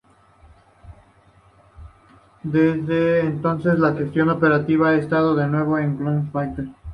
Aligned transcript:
Desde 2.41 3.19
entonces, 3.19 3.77
la 3.77 3.93
gestión 3.93 4.29
operativa 4.31 4.89
ha 4.89 4.95
estado 4.95 5.35
de 5.35 5.45
nuevo 5.45 5.73
con 5.73 5.97
Klaus 5.97 6.49
Fischer. 6.55 6.69